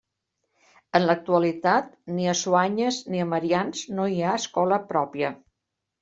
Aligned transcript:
En 0.99 1.03
l'actualitat, 1.09 1.91
ni 2.17 2.25
a 2.31 2.33
Soanyes 2.39 2.97
ni 3.15 3.21
a 3.25 3.27
Marians 3.33 3.83
no 3.99 4.07
hi 4.13 4.17
ha 4.23 4.33
escola 4.39 4.81
pròpia. 4.93 5.31